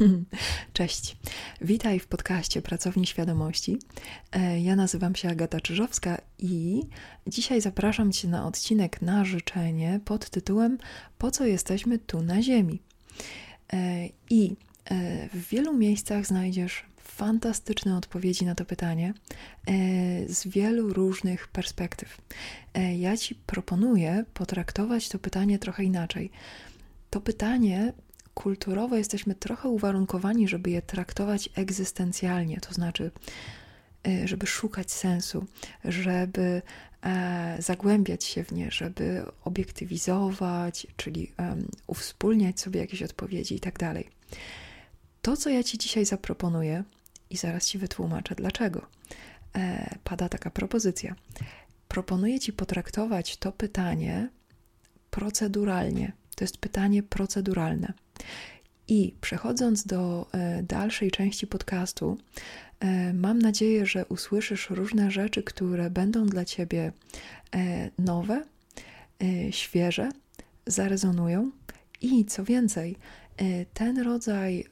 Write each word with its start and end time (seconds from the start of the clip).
Cześć. 0.72 1.16
Witaj 1.60 2.00
w 2.00 2.06
podcaście 2.06 2.62
Pracowni 2.62 3.06
Świadomości. 3.06 3.78
E, 4.32 4.60
ja 4.60 4.76
nazywam 4.76 5.14
się 5.14 5.28
Agata 5.28 5.60
Czyżowska 5.60 6.20
i 6.38 6.82
dzisiaj 7.26 7.60
zapraszam 7.60 8.12
Cię 8.12 8.28
na 8.28 8.46
odcinek 8.46 9.02
na 9.02 9.24
życzenie 9.24 10.00
pod 10.04 10.30
tytułem 10.30 10.78
Po 11.18 11.30
co 11.30 11.44
jesteśmy 11.44 11.98
tu 11.98 12.22
na 12.22 12.42
Ziemi? 12.42 12.80
E, 13.72 14.08
I 14.30 14.56
e, 14.84 15.28
w 15.28 15.48
wielu 15.48 15.74
miejscach 15.74 16.26
znajdziesz 16.26 16.84
fantastyczne 16.96 17.96
odpowiedzi 17.96 18.44
na 18.44 18.54
to 18.54 18.64
pytanie 18.64 19.14
z 20.26 20.48
wielu 20.48 20.92
różnych 20.92 21.48
perspektyw. 21.48 22.20
Ja 22.98 23.16
Ci 23.16 23.34
proponuję 23.34 24.24
potraktować 24.34 25.08
to 25.08 25.18
pytanie 25.18 25.58
trochę 25.58 25.84
inaczej. 25.84 26.30
To 27.10 27.20
pytanie 27.20 27.92
kulturowo 28.42 28.96
jesteśmy 28.96 29.34
trochę 29.34 29.68
uwarunkowani, 29.68 30.48
żeby 30.48 30.70
je 30.70 30.82
traktować 30.82 31.48
egzystencjalnie, 31.54 32.60
to 32.60 32.74
znaczy, 32.74 33.10
y, 34.08 34.28
żeby 34.28 34.46
szukać 34.46 34.92
sensu, 34.92 35.46
żeby 35.84 36.62
e, 37.02 37.56
zagłębiać 37.58 38.24
się 38.24 38.44
w 38.44 38.52
nie, 38.52 38.70
żeby 38.70 39.24
obiektywizować, 39.44 40.86
czyli 40.96 41.32
uwspólniać 41.86 42.60
sobie 42.60 42.80
jakieś 42.80 43.02
odpowiedzi 43.02 43.54
i 43.54 43.60
tak 43.60 43.78
dalej. 43.78 44.10
To, 45.22 45.36
co 45.36 45.50
ja 45.50 45.62
Ci 45.62 45.78
dzisiaj 45.78 46.04
zaproponuję, 46.04 46.84
i 47.30 47.36
zaraz 47.36 47.66
Ci 47.66 47.78
wytłumaczę 47.78 48.34
dlaczego, 48.34 48.86
e, 49.56 49.98
pada 50.04 50.28
taka 50.28 50.50
propozycja. 50.50 51.14
Proponuję 51.88 52.40
Ci 52.40 52.52
potraktować 52.52 53.36
to 53.36 53.52
pytanie 53.52 54.28
proceduralnie. 55.10 56.12
To 56.36 56.44
jest 56.44 56.58
pytanie 56.58 57.02
proceduralne. 57.02 57.92
I 58.90 59.14
przechodząc 59.20 59.86
do 59.86 60.26
e, 60.32 60.62
dalszej 60.62 61.10
części 61.10 61.46
podcastu, 61.46 62.18
e, 62.80 63.12
mam 63.12 63.38
nadzieję, 63.38 63.86
że 63.86 64.06
usłyszysz 64.06 64.70
różne 64.70 65.10
rzeczy, 65.10 65.42
które 65.42 65.90
będą 65.90 66.26
dla 66.26 66.44
ciebie 66.44 66.92
e, 67.54 67.90
nowe, 67.98 68.44
świeże, 69.50 70.08
zarezonują. 70.66 71.50
I 72.00 72.24
co 72.24 72.44
więcej, 72.44 72.96
ten 73.74 73.98
rodzaj 73.98 74.64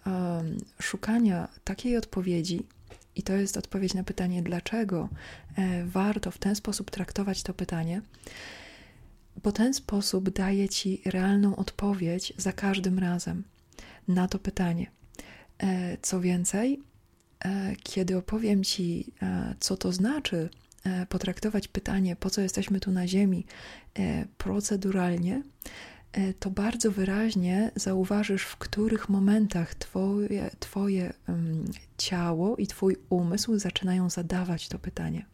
szukania 0.83 1.49
takiej 1.65 1.97
odpowiedzi, 1.97 2.63
i 3.17 3.23
to 3.23 3.33
jest 3.33 3.57
odpowiedź 3.57 3.95
na 3.95 4.05
pytanie, 4.05 4.43
dlaczego 4.43 5.09
warto 5.85 6.31
w 6.31 6.39
ten 6.39 6.55
sposób 6.55 6.91
traktować 6.91 7.43
to 7.43 7.55
pytanie, 7.55 8.03
bo 9.43 9.53
ten 9.53 9.75
sposób 9.75 10.31
daje 10.31 10.69
ci 10.69 11.03
realną 11.05 11.57
odpowiedź 11.57 12.33
za 12.37 12.53
każdym 12.53 12.99
razem 12.99 13.45
na 14.09 14.29
to 14.29 14.39
pytanie. 14.39 14.91
E, 15.59 15.97
co 16.03 16.21
więcej, 16.21 16.83
e, 17.45 17.77
kiedy 17.83 18.17
opowiem 18.17 18.65
ci, 18.65 19.13
e, 19.23 19.55
co 19.61 19.77
to 19.77 19.93
znaczy 19.93 20.49
potraktować 21.09 21.69
pytanie, 21.69 22.17
po 22.17 22.31
co 22.31 22.41
jesteśmy 22.41 22.81
tu 22.81 22.91
na 22.91 23.09
Ziemi, 23.09 23.47
proceduralnie, 24.39 25.43
to 26.39 26.51
bardzo 26.51 26.93
wyraźnie 26.93 27.71
zauważysz, 27.77 28.43
w 28.43 28.57
których 28.57 29.09
momentach 29.09 29.75
twoje, 29.75 30.51
twoje 30.59 31.13
ciało 31.99 32.57
i 32.57 32.67
Twój 32.67 32.97
umysł 33.09 33.59
zaczynają 33.59 34.11
zadawać 34.11 34.69
to 34.69 34.79
pytanie. 34.79 35.27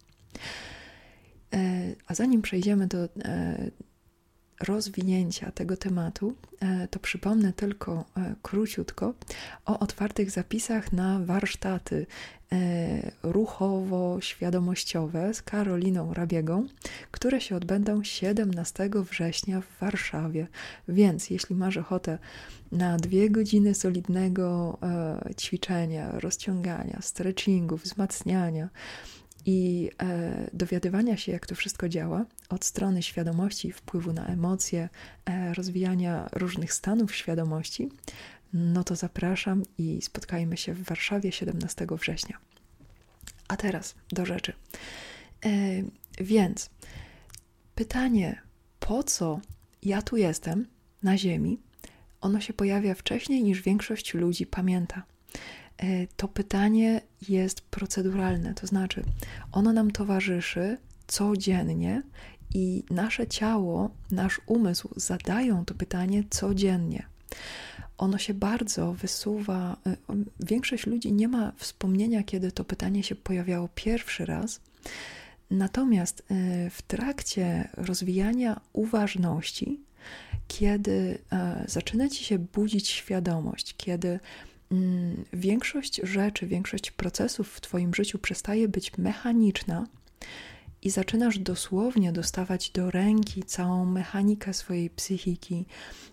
A 2.07 2.15
zanim 2.15 2.43
przejdziemy 2.43 2.87
do 2.87 3.09
rozwinięcia 4.61 5.53
tego 5.53 5.77
tematu, 5.77 6.35
e, 6.61 6.89
to 6.89 6.99
przypomnę 6.99 7.53
tylko 7.53 8.05
e, 8.17 8.35
króciutko 8.43 9.15
o 9.65 9.79
otwartych 9.79 10.31
zapisach 10.31 10.93
na 10.93 11.19
warsztaty 11.19 12.07
e, 12.53 13.13
ruchowo-świadomościowe 13.23 15.35
z 15.35 15.43
Karoliną 15.43 16.15
Rabiegą, 16.15 16.67
które 17.11 17.41
się 17.41 17.57
odbędą 17.57 18.05
17 18.05 18.91
września 19.11 19.61
w 19.61 19.79
Warszawie. 19.81 20.47
Więc 20.89 21.31
jeśli 21.31 21.57
masz 21.57 21.77
ochotę 21.77 22.19
na 22.73 22.97
dwie 22.97 23.31
godziny 23.31 23.75
solidnego 23.75 24.79
ćwiczenia, 25.41 26.21
rozciągania, 26.21 26.99
stretchingu, 27.03 27.77
wzmacniania, 27.77 28.69
i 29.47 29.91
e, 30.03 30.51
dowiadywania 30.53 31.17
się, 31.17 31.33
jak 31.33 31.47
to 31.47 31.55
wszystko 31.55 31.89
działa, 31.89 32.27
od 32.49 32.65
strony 32.65 33.03
świadomości, 33.03 33.73
wpływu 33.73 34.13
na 34.13 34.27
emocje, 34.27 34.89
e, 35.25 35.55
rozwijania 35.55 36.29
różnych 36.33 36.73
stanów 36.73 37.15
świadomości, 37.15 37.89
no 38.53 38.85
to 38.85 38.97
zapraszam 38.97 39.63
i 39.79 40.03
spotkajmy 40.03 40.57
się 40.57 40.75
w 40.75 40.83
Warszawie 40.83 41.33
17 41.33 41.87
września. 41.91 42.39
A 43.49 43.57
teraz 43.57 43.95
do 44.13 44.27
rzeczy. 44.27 44.53
E, 45.45 45.51
więc 46.21 46.71
pytanie, 47.75 48.43
po 48.81 49.03
co 49.03 49.41
ja 49.83 50.03
tu 50.03 50.17
jestem 50.17 50.67
na 51.03 51.19
Ziemi, 51.19 51.59
ono 52.21 52.41
się 52.41 52.53
pojawia 52.53 52.95
wcześniej 52.95 53.43
niż 53.43 53.63
większość 53.63 54.15
ludzi 54.15 54.47
pamięta. 54.47 55.03
E, 55.79 56.07
to 56.17 56.29
pytanie 56.29 57.01
jest 57.29 57.61
proceduralne, 57.61 58.55
to 58.55 58.67
znaczy 58.67 59.05
ono 59.53 59.73
nam 59.73 59.91
towarzyszy 59.91 60.77
codziennie 61.07 62.03
i 62.55 62.85
nasze 62.91 63.27
ciało, 63.27 63.91
nasz 64.11 64.41
umysł 64.47 64.89
zadają 64.97 65.65
to 65.65 65.75
pytanie 65.75 66.25
codziennie. 66.31 67.07
Ono 67.99 68.19
się 68.19 68.35
bardzo 68.35 68.93
wysuwa. 68.93 69.77
E, 69.87 69.97
większość 70.41 70.87
ludzi 70.87 71.13
nie 71.13 71.29
ma 71.29 71.53
wspomnienia, 71.57 72.23
kiedy 72.23 72.53
to 72.53 72.65
pytanie 72.65 73.03
się 73.03 73.15
pojawiało 73.15 73.69
pierwszy 73.75 74.27
raz. 74.27 74.61
Natomiast 75.51 76.21
e, 76.21 76.71
w 76.71 76.83
trakcie 76.83 77.69
rozwijania 77.73 78.61
uważności, 78.73 79.81
kiedy 80.49 81.19
zaczyna 81.67 82.09
ci 82.09 82.25
się 82.25 82.39
budzić 82.39 82.89
świadomość, 82.89 83.75
kiedy 83.77 84.21
większość 85.33 86.01
rzeczy, 86.03 86.47
większość 86.47 86.91
procesów 86.91 87.49
w 87.49 87.61
Twoim 87.61 87.95
życiu 87.95 88.19
przestaje 88.19 88.69
być 88.69 88.99
mechaniczna 88.99 89.87
i 90.83 90.91
zaczynasz 90.91 91.39
dosłownie 91.39 92.13
dostawać 92.13 92.71
do 92.71 92.91
ręki 92.91 93.43
całą 93.43 93.85
mechanikę 93.85 94.55
swojej 94.55 94.91
psychiki, 94.91 95.67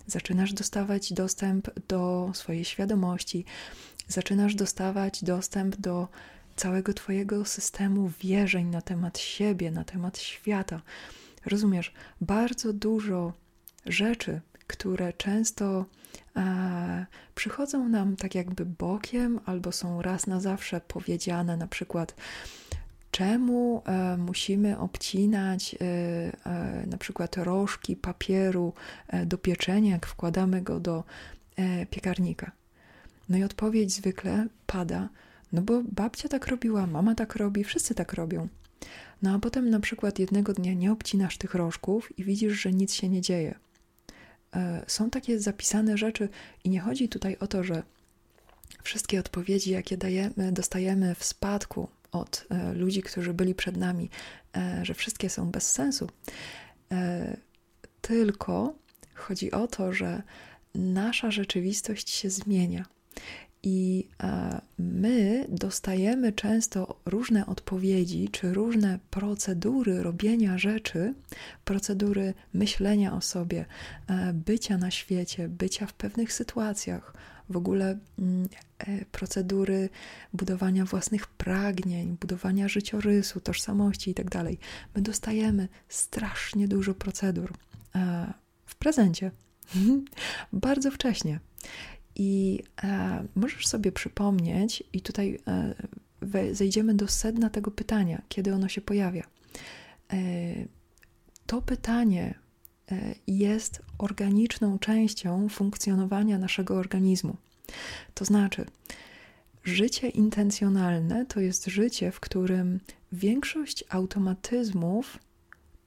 zaczynasz 0.06 0.52
dostawać 0.52 1.12
dostęp 1.12 1.68
do 1.88 2.30
swojej 2.34 2.64
świadomości, 2.64 3.44
zaczynasz 4.08 4.54
dostawać 4.54 5.24
dostęp 5.24 5.76
do 5.76 6.08
całego 6.56 6.94
Twojego 6.94 7.44
systemu 7.44 8.10
wierzeń 8.20 8.66
na 8.66 8.80
temat 8.80 9.18
siebie, 9.18 9.70
na 9.70 9.84
temat 9.84 10.18
świata. 10.18 10.82
Rozumiesz, 11.46 11.92
bardzo 12.20 12.72
dużo 12.72 13.32
rzeczy, 13.86 14.40
które 14.66 15.12
często 15.12 15.84
e, 16.36 17.06
przychodzą 17.34 17.88
nam 17.88 18.16
tak 18.16 18.34
jakby 18.34 18.66
bokiem, 18.66 19.40
albo 19.46 19.72
są 19.72 20.02
raz 20.02 20.26
na 20.26 20.40
zawsze 20.40 20.80
powiedziane, 20.80 21.56
na 21.56 21.66
przykład 21.66 22.14
czemu 23.10 23.82
e, 23.86 24.16
musimy 24.16 24.78
obcinać 24.78 25.74
e, 25.74 25.78
e, 26.46 26.86
na 26.86 26.98
przykład 26.98 27.36
rożki 27.36 27.96
papieru 27.96 28.72
e, 29.08 29.26
do 29.26 29.38
pieczenia, 29.38 29.90
jak 29.90 30.06
wkładamy 30.06 30.62
go 30.62 30.80
do 30.80 31.04
e, 31.56 31.86
piekarnika. 31.86 32.52
No 33.28 33.38
i 33.38 33.42
odpowiedź 33.44 33.92
zwykle 33.92 34.46
pada, 34.66 35.08
no 35.52 35.62
bo 35.62 35.82
babcia 35.92 36.28
tak 36.28 36.46
robiła, 36.46 36.86
mama 36.86 37.14
tak 37.14 37.36
robi, 37.36 37.64
wszyscy 37.64 37.94
tak 37.94 38.12
robią. 38.12 38.48
No 39.22 39.34
a 39.34 39.38
potem 39.38 39.70
na 39.70 39.80
przykład 39.80 40.18
jednego 40.18 40.52
dnia 40.52 40.74
nie 40.74 40.92
obcinasz 40.92 41.38
tych 41.38 41.54
rożków 41.54 42.18
i 42.18 42.24
widzisz, 42.24 42.52
że 42.52 42.72
nic 42.72 42.94
się 42.94 43.08
nie 43.08 43.20
dzieje. 43.20 43.54
E, 44.56 44.84
są 44.86 45.10
takie 45.10 45.40
zapisane 45.40 45.98
rzeczy, 45.98 46.28
i 46.64 46.70
nie 46.70 46.80
chodzi 46.80 47.08
tutaj 47.08 47.36
o 47.40 47.46
to, 47.46 47.64
że 47.64 47.82
wszystkie 48.82 49.20
odpowiedzi, 49.20 49.70
jakie 49.70 49.96
dajemy, 49.96 50.52
dostajemy 50.52 51.14
w 51.14 51.24
spadku 51.24 51.88
od 52.12 52.46
e, 52.50 52.72
ludzi, 52.72 53.02
którzy 53.02 53.34
byli 53.34 53.54
przed 53.54 53.76
nami, 53.76 54.10
e, 54.56 54.84
że 54.84 54.94
wszystkie 54.94 55.30
są 55.30 55.50
bez 55.50 55.70
sensu. 55.70 56.08
Tylko 58.00 58.74
chodzi 59.14 59.52
o 59.52 59.68
to, 59.68 59.92
że 59.92 60.22
nasza 60.74 61.30
rzeczywistość 61.30 62.10
się 62.10 62.30
zmienia. 62.30 62.84
I 63.62 64.08
my 64.78 65.46
dostajemy 65.48 66.32
często 66.32 67.00
różne 67.04 67.46
odpowiedzi, 67.46 68.28
czy 68.32 68.54
różne 68.54 68.98
procedury 69.10 70.02
robienia 70.02 70.58
rzeczy, 70.58 71.14
procedury 71.64 72.34
myślenia 72.54 73.14
o 73.14 73.20
sobie, 73.20 73.64
e, 74.08 74.32
bycia 74.32 74.78
na 74.78 74.90
świecie, 74.90 75.48
bycia 75.48 75.86
w 75.86 75.92
pewnych 75.92 76.32
sytuacjach, 76.32 77.14
w 77.50 77.56
ogóle 77.56 77.98
mm, 78.18 78.48
e, 78.78 79.04
procedury 79.04 79.88
budowania 80.32 80.84
własnych 80.84 81.26
pragnień, 81.26 82.16
budowania 82.20 82.68
życiorysu, 82.68 83.40
tożsamości 83.40 84.10
itd. 84.10 84.30
Tak 84.30 84.46
my 84.94 85.02
dostajemy 85.02 85.68
strasznie 85.88 86.68
dużo 86.68 86.94
procedur 86.94 87.52
e, 87.94 88.32
w 88.66 88.76
prezencie, 88.76 89.30
bardzo 90.52 90.90
wcześnie. 90.90 91.40
I 92.16 92.62
e, 92.82 93.24
możesz 93.34 93.66
sobie 93.66 93.92
przypomnieć, 93.92 94.82
i 94.92 95.00
tutaj 95.00 95.38
e, 95.46 96.54
zejdziemy 96.54 96.94
do 96.94 97.08
sedna 97.08 97.50
tego 97.50 97.70
pytania, 97.70 98.22
kiedy 98.28 98.54
ono 98.54 98.68
się 98.68 98.80
pojawia. 98.80 99.22
E, 100.12 100.16
to 101.46 101.62
pytanie 101.62 102.34
e, 102.92 103.14
jest 103.26 103.82
organiczną 103.98 104.78
częścią 104.78 105.48
funkcjonowania 105.48 106.38
naszego 106.38 106.76
organizmu. 106.76 107.36
To 108.14 108.24
znaczy, 108.24 108.66
życie 109.64 110.08
intencjonalne 110.08 111.26
to 111.26 111.40
jest 111.40 111.66
życie, 111.66 112.12
w 112.12 112.20
którym 112.20 112.80
większość 113.12 113.84
automatyzmów 113.88 115.18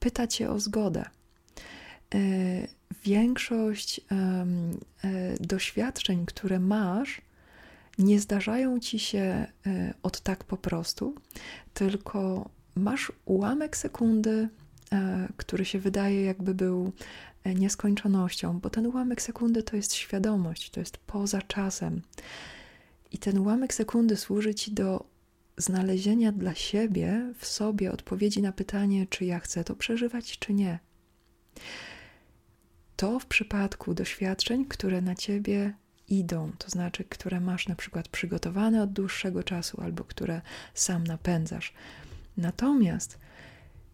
pyta 0.00 0.26
cię 0.26 0.50
o 0.50 0.60
zgodę. 0.60 1.04
E, 2.14 2.18
większość 3.04 4.00
e, 4.00 4.46
doświadczeń, 5.40 6.26
które 6.26 6.60
masz, 6.60 7.20
nie 7.98 8.20
zdarzają 8.20 8.80
ci 8.80 8.98
się 8.98 9.46
e, 9.66 9.94
od 10.02 10.20
tak 10.20 10.44
po 10.44 10.56
prostu, 10.56 11.14
tylko 11.74 12.50
masz 12.74 13.12
ułamek 13.24 13.76
sekundy, 13.76 14.48
który 15.36 15.64
się 15.64 15.78
wydaje, 15.78 16.22
jakby 16.22 16.54
był 16.54 16.92
nieskończonością, 17.44 18.60
bo 18.60 18.70
ten 18.70 18.86
ułamek 18.86 19.22
sekundy 19.22 19.62
to 19.62 19.76
jest 19.76 19.94
świadomość, 19.94 20.70
to 20.70 20.80
jest 20.80 20.96
poza 20.96 21.42
czasem. 21.42 22.02
I 23.12 23.18
ten 23.18 23.38
ułamek 23.38 23.74
sekundy 23.74 24.16
służy 24.16 24.54
ci 24.54 24.72
do 24.72 25.06
znalezienia 25.56 26.32
dla 26.32 26.54
siebie 26.54 27.32
w 27.38 27.46
sobie 27.46 27.92
odpowiedzi 27.92 28.42
na 28.42 28.52
pytanie, 28.52 29.06
czy 29.10 29.24
ja 29.24 29.40
chcę 29.40 29.64
to 29.64 29.76
przeżywać, 29.76 30.38
czy 30.38 30.54
nie. 30.54 30.78
To 32.96 33.18
w 33.18 33.26
przypadku 33.26 33.94
doświadczeń, 33.94 34.64
które 34.64 35.00
na 35.00 35.14
ciebie 35.14 35.72
idą, 36.08 36.52
to 36.58 36.70
znaczy, 36.70 37.04
które 37.04 37.40
masz 37.40 37.68
na 37.68 37.74
przykład 37.74 38.08
przygotowane 38.08 38.82
od 38.82 38.92
dłuższego 38.92 39.42
czasu 39.42 39.80
albo 39.80 40.04
które 40.04 40.40
sam 40.74 41.04
napędzasz. 41.04 41.72
Natomiast, 42.36 43.18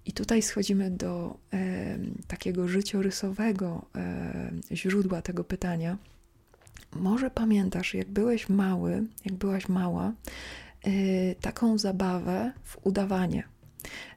i 0.06 0.12
tutaj 0.12 0.42
schodzimy 0.42 0.90
do 0.90 1.38
e, 1.52 1.98
takiego 2.26 2.68
życiorysowego 2.68 3.86
e, 3.96 4.50
źródła 4.72 5.22
tego 5.22 5.44
pytania. 5.44 5.98
Może 6.96 7.30
pamiętasz, 7.30 7.94
jak 7.94 8.10
byłeś 8.10 8.48
mały, 8.48 9.04
jak 9.24 9.34
byłaś 9.34 9.68
mała, 9.68 10.12
Y, 10.86 11.36
taką 11.40 11.78
zabawę 11.78 12.52
w 12.64 12.86
udawanie. 12.86 13.44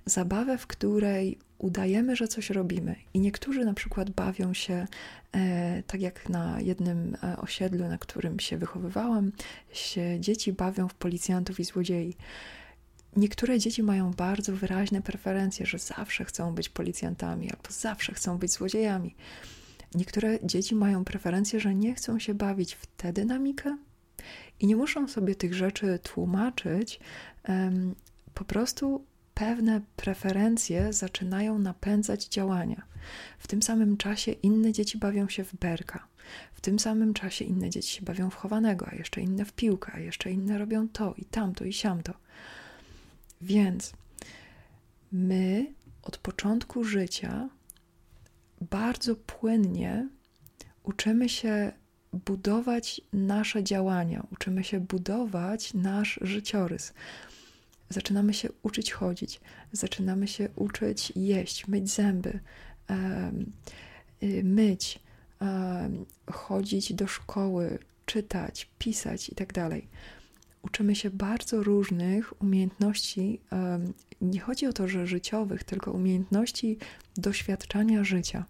Zabawę, 0.06 0.58
w 0.58 0.68
której 0.68 1.40
udajemy, 1.58 2.16
że 2.16 2.28
coś 2.28 2.50
robimy. 2.50 2.96
I 3.14 3.20
niektórzy 3.20 3.66
na 3.66 3.74
przykład 3.74 4.10
bawią 4.10 4.54
się, 4.54 4.88
e, 5.32 5.84
tak 5.84 6.02
jak 6.02 6.30
na 6.30 6.62
jednym 6.62 7.18
e, 7.24 7.38
osiedlu, 7.38 7.88
na 7.88 7.98
którym 7.98 8.40
się 8.40 8.58
wychowywałam, 8.58 9.32
się 9.74 10.20
dzieci 10.20 10.54
bawią 10.54 10.88
w 10.88 10.94
policjantów 10.94 11.60
i 11.60 11.64
złodziei. 11.64 12.16
Niektóre 13.16 13.60
dzieci 13.60 13.84
mają 13.84 14.12
bardzo 14.12 14.54
wyraźne 14.54 15.02
preferencje, 15.02 15.66
że 15.66 15.78
zawsze 15.80 16.26
chcą 16.26 16.56
być 16.56 16.70
policjantami 16.70 17.52
albo 17.52 17.70
zawsze 17.70 18.14
chcą 18.14 18.38
być 18.38 18.52
złodziejami. 18.52 19.16
Niektóre 19.96 20.40
dzieci 20.44 20.76
mają 20.76 21.06
preferencje, 21.06 21.60
że 21.60 21.76
nie 21.76 21.96
chcą 21.96 22.20
się 22.20 22.34
bawić 22.34 22.76
w 22.76 22.86
tę 22.86 23.14
dynamikę, 23.14 23.78
i 24.60 24.68
nie 24.68 24.76
muszą 24.76 25.08
sobie 25.08 25.36
tych 25.36 25.54
rzeczy 25.54 26.00
tłumaczyć, 26.04 27.00
po 28.34 28.46
prostu 28.46 29.06
pewne 29.36 29.82
preferencje 29.96 30.94
zaczynają 30.94 31.60
napędzać 31.60 32.28
działania. 32.28 32.82
W 33.40 33.48
tym 33.48 33.62
samym 33.62 33.98
czasie 33.98 34.32
inne 34.32 34.72
dzieci 34.72 34.98
bawią 34.98 35.30
się 35.30 35.44
w 35.44 35.56
berka. 35.56 36.08
W 36.54 36.62
tym 36.62 36.80
samym 36.80 37.14
czasie 37.14 37.46
inne 37.46 37.70
dzieci 37.70 37.96
się 37.96 38.06
bawią 38.06 38.30
w 38.30 38.36
chowanego, 38.36 38.88
a 38.92 38.96
jeszcze 38.96 39.22
inne 39.22 39.46
w 39.46 39.54
piłkę, 39.54 39.92
a 39.96 40.00
jeszcze 40.00 40.32
inne 40.32 40.58
robią 40.58 40.90
to 40.90 41.14
i 41.18 41.26
tamto 41.26 41.66
i 41.66 41.74
siamto. 41.74 42.14
Więc 43.42 43.94
my 45.12 45.74
od 46.04 46.18
początku 46.18 46.84
życia 46.84 47.50
bardzo 48.62 49.16
płynnie 49.16 50.10
uczymy 50.84 51.30
się 51.30 51.72
budować 52.14 53.02
nasze 53.14 53.64
działania, 53.64 54.28
uczymy 54.32 54.64
się 54.64 54.80
budować 54.80 55.74
nasz 55.74 56.20
życiorys. 56.22 56.94
Zaczynamy 57.90 58.34
się 58.34 58.50
uczyć 58.64 58.92
chodzić, 58.92 59.42
zaczynamy 59.72 60.28
się 60.28 60.50
uczyć 60.56 61.14
jeść, 61.16 61.68
myć 61.68 61.90
zęby, 61.90 62.40
y, 64.24 64.44
myć, 64.44 65.00
chodzić 66.32 66.94
do 66.94 67.08
szkoły, 67.08 67.80
czytać, 68.06 68.70
pisać 68.80 69.30
itd. 69.30 69.70
Tak 69.70 69.82
uczymy 70.66 70.96
się 70.96 71.10
bardzo 71.10 71.64
różnych 71.64 72.42
umiejętności. 72.42 73.42
Nie 74.22 74.40
chodzi 74.40 74.68
o 74.68 74.74
to, 74.74 74.88
że 74.88 75.08
życiowych, 75.08 75.64
tylko 75.64 75.92
umiejętności 75.92 76.78
doświadczania 77.18 78.04
życia. 78.04 78.46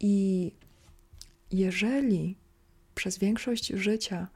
I 0.00 0.52
jeżeli 1.50 2.36
przez 2.94 3.18
większość 3.18 3.66
życia 3.66 4.28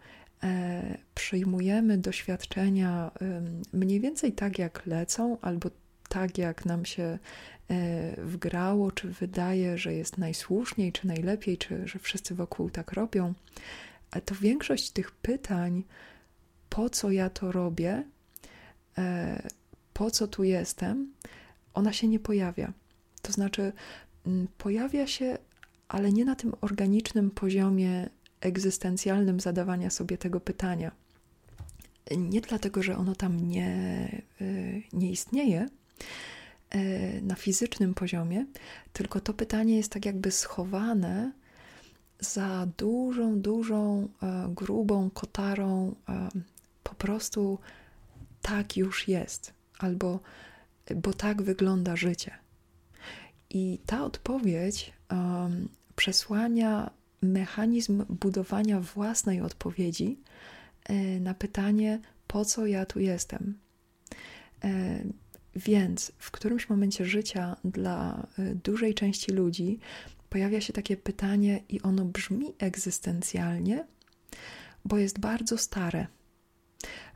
przyjmujemy 1.14 1.98
doświadczenia 1.98 3.10
e, 3.20 3.42
mniej 3.72 4.00
więcej 4.00 4.32
tak, 4.32 4.58
jak 4.58 4.86
lecą, 4.86 5.38
albo 5.40 5.70
tak, 6.08 6.38
jak 6.38 6.64
nam 6.64 6.84
się 6.84 7.02
e, 7.02 7.18
wgrało, 8.24 8.92
czy 8.92 9.08
wydaje, 9.08 9.78
że 9.78 9.94
jest 9.94 10.18
najsłuszniej, 10.18 10.92
czy 10.92 11.06
najlepiej, 11.06 11.58
czy 11.58 11.88
że 11.88 11.98
wszyscy 11.98 12.34
wokół 12.34 12.70
tak 12.70 12.92
robią, 12.92 13.34
e, 14.12 14.20
to 14.20 14.34
większość 14.34 14.90
tych 14.90 15.10
pytań, 15.10 15.84
po 16.70 16.90
co 16.90 17.10
ja 17.10 17.30
to 17.30 17.52
robię, 17.52 18.04
e, 18.98 19.42
po 19.92 20.10
co 20.10 20.28
tu 20.28 20.44
jestem, 20.44 21.12
ona 21.74 21.92
się 21.92 22.08
nie 22.08 22.18
pojawia. 22.18 22.72
To 23.22 23.32
znaczy, 23.32 23.72
pojawia 24.58 25.06
się 25.06 25.38
ale 25.90 26.12
nie 26.12 26.24
na 26.24 26.34
tym 26.34 26.52
organicznym 26.60 27.30
poziomie 27.30 28.08
egzystencjalnym 28.40 29.40
zadawania 29.40 29.90
sobie 29.90 30.18
tego 30.18 30.40
pytania. 30.40 30.92
Nie 32.16 32.40
dlatego, 32.40 32.82
że 32.82 32.96
ono 32.96 33.14
tam 33.14 33.48
nie, 33.48 34.08
y, 34.40 34.82
nie 34.92 35.10
istnieje 35.10 35.68
y, 36.74 37.20
na 37.22 37.34
fizycznym 37.34 37.94
poziomie, 37.94 38.46
tylko 38.92 39.20
to 39.20 39.34
pytanie 39.34 39.76
jest 39.76 39.92
tak 39.92 40.06
jakby 40.06 40.30
schowane 40.30 41.32
za 42.20 42.68
dużą, 42.78 43.40
dużą, 43.40 44.08
e, 44.22 44.48
grubą 44.54 45.10
kotarą, 45.10 45.94
po 46.82 46.94
prostu 46.94 47.58
tak 48.42 48.76
już 48.76 49.08
jest, 49.08 49.54
albo 49.78 50.20
bo 50.96 51.12
tak 51.12 51.42
wygląda 51.42 51.96
życie. 51.96 52.34
I 53.50 53.78
ta 53.86 54.04
odpowiedź 54.04 54.92
przesłania 55.96 56.90
mechanizm 57.22 58.04
budowania 58.08 58.80
własnej 58.80 59.40
odpowiedzi 59.40 60.20
e, 60.84 61.20
na 61.20 61.34
pytanie, 61.34 62.00
po 62.26 62.44
co 62.44 62.66
ja 62.66 62.86
tu 62.86 63.00
jestem. 63.00 63.58
E, 64.64 65.02
więc 65.56 66.12
w 66.18 66.30
którymś 66.30 66.68
momencie 66.68 67.04
życia 67.04 67.56
dla 67.64 68.26
e, 68.38 68.54
dużej 68.54 68.94
części 68.94 69.32
ludzi 69.32 69.78
pojawia 70.30 70.60
się 70.60 70.72
takie 70.72 70.96
pytanie, 70.96 71.62
i 71.68 71.82
ono 71.82 72.04
brzmi 72.04 72.54
egzystencjalnie, 72.58 73.86
bo 74.84 74.98
jest 74.98 75.18
bardzo 75.18 75.58
stare. 75.58 76.06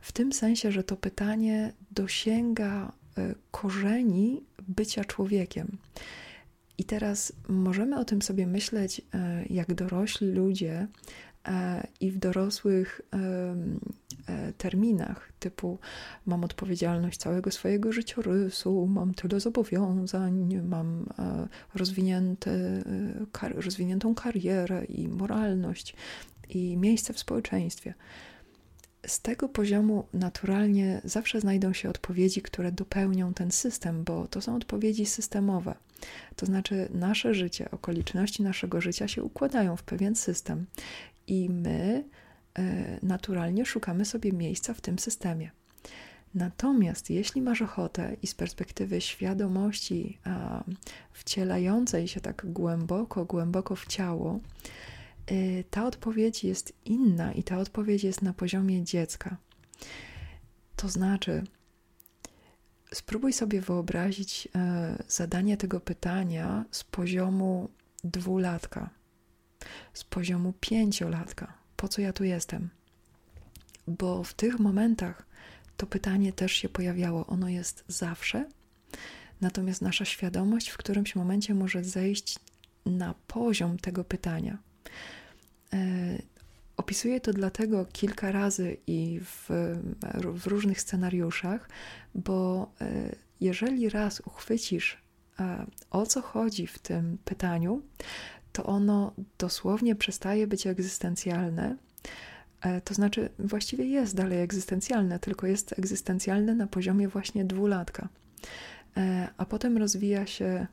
W 0.01 0.11
tym 0.11 0.33
sensie, 0.33 0.71
że 0.71 0.83
to 0.83 0.97
pytanie 0.97 1.73
dosięga 1.91 2.91
korzeni 3.51 4.43
bycia 4.67 5.05
człowiekiem. 5.05 5.77
I 6.77 6.83
teraz 6.83 7.33
możemy 7.47 7.99
o 7.99 8.05
tym 8.05 8.21
sobie 8.21 8.47
myśleć 8.47 9.01
e, 9.13 9.45
jak 9.49 9.73
dorośli 9.73 10.31
ludzie 10.31 10.87
e, 11.47 11.87
i 11.99 12.11
w 12.11 12.17
dorosłych 12.17 13.01
e, 13.13 13.55
terminach, 14.57 15.31
typu 15.39 15.79
mam 16.25 16.43
odpowiedzialność 16.43 17.19
całego 17.19 17.51
swojego 17.51 17.91
życiorysu, 17.91 18.87
mam 18.87 19.13
tyle 19.13 19.39
zobowiązań, 19.39 20.61
mam 20.63 21.05
rozwiniętą 23.55 24.15
karierę 24.15 24.85
i 24.85 25.07
moralność 25.07 25.95
i 26.49 26.77
miejsce 26.77 27.13
w 27.13 27.19
społeczeństwie 27.19 27.93
z 29.07 29.21
tego 29.21 29.49
poziomu 29.49 30.07
naturalnie 30.13 31.01
zawsze 31.03 31.41
znajdą 31.41 31.73
się 31.73 31.89
odpowiedzi, 31.89 32.41
które 32.41 32.71
dopełnią 32.71 33.33
ten 33.33 33.51
system, 33.51 34.03
bo 34.03 34.27
to 34.27 34.41
są 34.41 34.55
odpowiedzi 34.55 35.05
systemowe. 35.05 35.75
To 36.35 36.45
znaczy, 36.45 36.89
nasze 36.93 37.33
życie, 37.33 37.71
okoliczności 37.71 38.43
naszego 38.43 38.81
życia 38.81 39.07
się 39.07 39.23
układają 39.23 39.75
w 39.75 39.83
pewien 39.83 40.15
system 40.15 40.65
i 41.27 41.49
my 41.49 42.03
e, 42.57 42.99
naturalnie 43.03 43.65
szukamy 43.65 44.05
sobie 44.05 44.31
miejsca 44.31 44.73
w 44.73 44.81
tym 44.81 44.99
systemie. 44.99 45.51
Natomiast 46.35 47.09
jeśli 47.09 47.41
masz 47.41 47.61
ochotę 47.61 48.17
i 48.21 48.27
z 48.27 48.35
perspektywy 48.35 49.01
świadomości 49.01 50.19
a, 50.23 50.63
wcielającej 51.11 52.07
się 52.07 52.21
tak 52.21 52.45
głęboko, 52.45 53.25
głęboko 53.25 53.75
w 53.75 53.87
ciało, 53.87 54.39
y, 55.31 55.63
ta 55.69 55.85
odpowiedź 55.85 56.43
jest 56.43 56.73
inna 56.85 57.33
i 57.33 57.43
ta 57.43 57.57
odpowiedź 57.57 58.03
jest 58.03 58.21
na 58.21 58.33
poziomie 58.33 58.83
dziecka. 58.83 59.37
To 60.75 60.89
znaczy, 60.89 61.43
spróbuj 62.95 63.33
sobie 63.33 63.61
wyobrazić 63.61 64.47
e, 64.55 65.03
zadanie 65.07 65.57
tego 65.57 65.79
pytania 65.79 66.65
z 66.71 66.83
poziomu 66.83 67.69
dwulatka, 68.03 68.89
z 69.93 70.03
poziomu 70.03 70.53
pięciolatka. 70.59 71.53
Po 71.75 71.87
co 71.87 72.01
ja 72.01 72.13
tu 72.13 72.23
jestem? 72.23 72.69
Bo 73.87 74.23
w 74.23 74.33
tych 74.33 74.59
momentach 74.59 75.25
to 75.77 75.87
pytanie 75.87 76.33
też 76.33 76.51
się 76.51 76.69
pojawiało. 76.69 77.27
Ono 77.27 77.49
jest 77.49 77.83
zawsze, 77.87 78.49
natomiast 79.41 79.81
nasza 79.81 80.05
świadomość 80.05 80.69
w 80.69 80.77
którymś 80.77 81.15
momencie 81.15 81.55
może 81.55 81.83
zejść 81.83 82.39
na 82.85 83.15
poziom 83.27 83.77
tego 83.77 84.03
pytania. 84.03 84.57
E, 86.75 86.85
opisuję 86.85 87.21
to 87.21 87.33
dlatego 87.33 87.85
kilka 87.85 88.31
razy 88.31 88.77
i 88.87 89.19
w, 89.23 89.49
w 90.33 90.47
różnych 90.47 90.81
scenariuszach, 90.81 91.69
bo 92.15 92.71
e, 92.81 93.15
jeżeli 93.41 93.89
raz 93.89 94.19
uchwycisz, 94.19 94.97
e, 95.39 95.65
o 95.89 96.05
co 96.05 96.21
chodzi 96.21 96.67
w 96.67 96.79
tym 96.79 97.17
pytaniu, 97.25 97.81
to 98.51 98.63
ono 98.63 99.13
dosłownie 99.37 99.95
przestaje 99.95 100.47
być 100.47 100.67
egzystencjalne. 100.67 101.75
To 102.83 102.93
znaczy, 102.93 103.29
właściwie 103.39 103.85
jest 103.85 104.15
dalej 104.15 104.41
egzystencjalne, 104.41 105.19
tylko 105.19 105.47
jest 105.47 105.79
egzystencjalne 105.79 106.55
na 106.55 106.67
poziomie 106.67 107.07
właśnie 107.07 107.45
dwulatka. 107.45 108.09
A 109.37 109.45
potem 109.45 109.77
rozwija 109.77 110.27
się 110.27 110.45
E, 110.45 110.67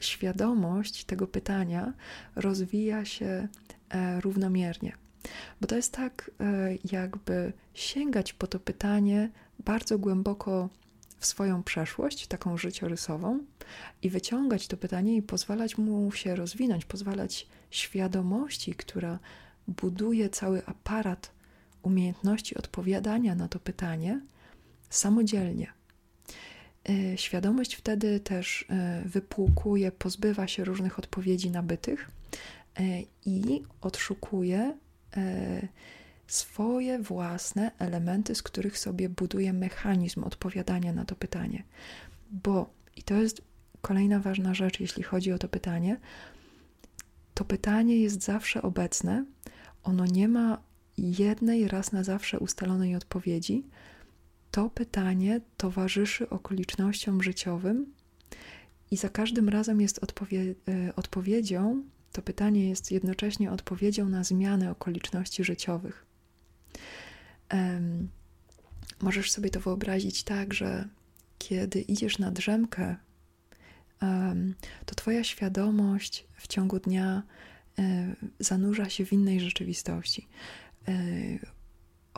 świadomość 0.00 1.04
tego 1.04 1.26
pytania 1.26 1.92
rozwija 2.36 3.04
się 3.04 3.48
e, 3.90 4.20
równomiernie. 4.20 4.92
Bo 5.60 5.66
to 5.66 5.76
jest 5.76 5.92
tak, 5.92 6.30
e, 6.40 6.68
jakby 6.92 7.52
sięgać 7.74 8.32
po 8.32 8.46
to 8.46 8.60
pytanie 8.60 9.30
bardzo 9.58 9.98
głęboko 9.98 10.68
w 11.18 11.26
swoją 11.26 11.62
przeszłość, 11.62 12.26
taką 12.26 12.56
życiorysową, 12.56 13.40
i 14.02 14.10
wyciągać 14.10 14.68
to 14.68 14.76
pytanie 14.76 15.16
i 15.16 15.22
pozwalać 15.22 15.78
mu 15.78 16.12
się 16.12 16.36
rozwinąć, 16.36 16.84
pozwalać 16.84 17.46
świadomości, 17.70 18.74
która 18.74 19.18
buduje 19.68 20.28
cały 20.28 20.66
aparat 20.66 21.30
umiejętności 21.82 22.56
odpowiadania 22.56 23.34
na 23.34 23.48
to 23.48 23.58
pytanie 23.60 24.20
samodzielnie. 24.90 25.75
E, 26.88 27.18
świadomość 27.18 27.74
wtedy 27.74 28.20
też 28.20 28.66
e, 28.70 29.02
wypłukuje, 29.04 29.92
pozbywa 29.92 30.46
się 30.48 30.64
różnych 30.64 30.98
odpowiedzi 30.98 31.50
nabytych 31.50 32.10
e, 32.76 32.82
i 33.26 33.62
odszukuje 33.80 34.74
swoje 36.26 36.98
własne 36.98 37.70
elementy, 37.78 38.34
z 38.34 38.42
których 38.42 38.78
sobie 38.78 39.08
buduje 39.08 39.52
mechanizm 39.52 40.24
odpowiadania 40.24 40.92
na 40.92 41.04
to 41.04 41.14
pytanie. 41.14 41.64
Bo, 42.30 42.70
i 42.96 43.02
to 43.02 43.14
jest 43.14 43.42
kolejna 43.80 44.20
ważna 44.20 44.54
rzecz, 44.54 44.80
jeśli 44.80 45.02
chodzi 45.02 45.32
o 45.32 45.38
to 45.38 45.48
pytanie, 45.48 45.96
to 47.34 47.44
pytanie 47.44 47.96
jest 47.96 48.22
zawsze 48.22 48.62
obecne, 48.62 49.24
ono 49.82 50.06
nie 50.06 50.28
ma 50.28 50.62
jednej 50.98 51.68
raz 51.68 51.92
na 51.92 52.04
zawsze 52.04 52.38
ustalonej 52.38 52.96
odpowiedzi, 52.96 53.64
to 54.56 54.70
pytanie 54.70 55.40
towarzyszy 55.56 56.30
okolicznościom 56.30 57.22
życiowym 57.22 57.94
i 58.90 58.96
za 58.96 59.08
każdym 59.08 59.48
razem 59.48 59.80
jest 59.80 60.02
odpowie 60.02 60.54
e, 60.68 60.94
odpowiedzią, 60.96 61.82
to 62.12 62.22
pytanie 62.22 62.68
jest 62.68 62.90
jednocześnie 62.90 63.50
odpowiedzią 63.50 64.08
na 64.08 64.24
zmianę 64.24 64.70
okoliczności 64.70 65.44
życiowych. 65.44 66.06
Um, 67.52 68.08
możesz 69.02 69.32
sobie 69.32 69.50
to 69.50 69.60
wyobrazić 69.60 70.22
tak, 70.22 70.54
że 70.54 70.88
kiedy 71.38 71.80
idziesz 71.80 72.18
na 72.18 72.30
drzemkę, 72.30 72.96
um, 74.02 74.54
to 74.86 74.94
Twoja 74.94 75.24
świadomość 75.24 76.26
w 76.36 76.46
ciągu 76.46 76.78
dnia 76.78 77.22
e, 77.78 78.14
zanurza 78.40 78.88
się 78.88 79.06
w 79.06 79.12
innej 79.12 79.40
rzeczywistości. 79.40 80.28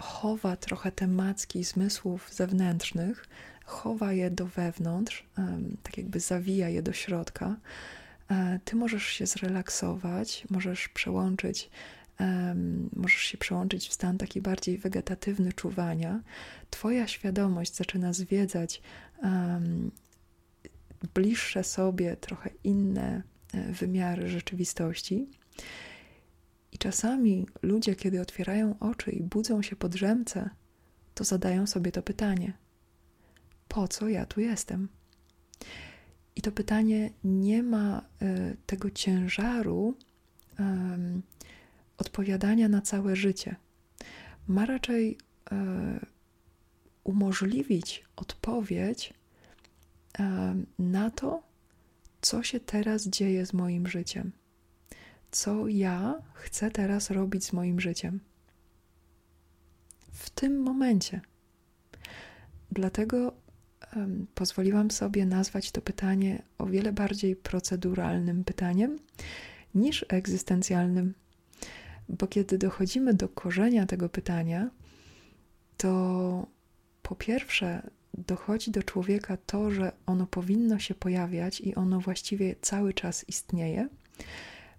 Chowa 0.02 0.56
trochę 0.56 0.92
te 0.92 1.06
macki 1.06 1.64
zmysłów 1.64 2.34
zewnętrznych, 2.34 3.26
chowa 3.64 4.12
je 4.12 4.30
do 4.30 4.46
wewnątrz, 4.46 5.26
tak 5.82 5.98
jakby 5.98 6.20
zawija 6.20 6.68
je 6.68 6.82
do 6.82 6.92
środka. 6.92 7.56
E, 8.30 8.60
ty 8.64 8.76
możesz 8.76 9.06
się 9.06 9.26
zrelaksować, 9.26 10.44
możesz 10.50 10.88
przełączyć, 10.88 11.70
możesz 12.96 13.22
się 13.22 13.38
przełączyć 13.38 13.88
w 13.88 13.92
stan 13.92 14.18
taki 14.18 14.40
bardziej 14.40 14.78
wegetatywny 14.78 15.52
czuwania. 15.52 16.20
Twoja 16.70 17.06
świadomość 17.06 17.74
zaczyna 17.76 18.12
zwiedzać 18.12 18.82
bliższe 21.14 21.64
sobie, 21.64 22.16
trochę 22.16 22.50
inne 22.64 23.22
e, 23.54 23.72
wymiary 23.72 24.28
rzeczywistości. 24.28 25.26
I 26.72 26.78
czasami 26.78 27.46
ludzie, 27.62 27.96
kiedy 27.96 28.20
otwierają 28.20 28.78
oczy 28.80 29.10
i 29.10 29.22
budzą 29.22 29.62
się 29.62 29.76
po 29.76 29.88
drzemce, 29.88 30.50
to 31.14 31.24
zadają 31.24 31.66
sobie 31.66 31.92
to 31.92 32.02
pytanie: 32.02 32.52
po 33.68 33.88
co 33.88 34.08
ja 34.08 34.26
tu 34.26 34.40
jestem? 34.40 34.88
I 36.36 36.42
to 36.42 36.52
pytanie 36.52 37.10
nie 37.24 37.62
ma 37.62 38.02
y, 38.22 38.56
tego 38.66 38.90
ciężaru 38.90 39.94
y, 40.60 40.62
odpowiadania 41.98 42.68
na 42.68 42.80
całe 42.80 43.16
życie. 43.16 43.56
Ma 44.48 44.66
raczej 44.66 45.18
y, 45.52 45.56
umożliwić 47.04 48.04
odpowiedź 48.16 49.14
na 50.78 51.10
to, 51.10 51.42
co 52.20 52.42
się 52.42 52.60
teraz 52.60 53.06
dzieje 53.06 53.46
z 53.46 53.52
moim 53.52 53.86
życiem 53.86 54.32
co 55.30 55.68
ja 55.68 56.22
chcę 56.34 56.70
teraz 56.70 57.10
robić 57.10 57.44
z 57.44 57.52
moim 57.52 57.80
życiem. 57.80 58.20
W 60.12 60.30
tym 60.30 60.62
momencie. 60.62 61.20
Dlatego 62.70 63.32
um, 63.96 64.26
pozwoliłam 64.34 64.90
sobie 64.90 65.26
nazwać 65.26 65.70
to 65.70 65.82
pytanie 65.82 66.42
o 66.58 66.66
wiele 66.66 66.92
bardziej 66.92 67.36
proceduralnym 67.36 68.44
pytaniem 68.44 68.98
niż 69.74 70.04
egzystencjalnym. 70.08 71.14
Bo 72.08 72.26
kiedy 72.26 72.58
dochodzimy 72.58 73.14
do 73.14 73.28
korzenia 73.28 73.86
tego 73.86 74.08
pytania, 74.08 74.70
to 75.76 76.46
po 77.02 77.14
pierwsze 77.14 77.90
dochodzi 78.14 78.70
do 78.70 78.82
człowieka 78.82 79.36
to, 79.46 79.70
że 79.70 79.92
ono 80.06 80.26
powinno 80.26 80.78
się 80.78 80.94
pojawiać 80.94 81.60
i 81.60 81.74
ono 81.74 82.00
właściwie 82.00 82.54
cały 82.60 82.94
czas 82.94 83.28
istnieje 83.28 83.88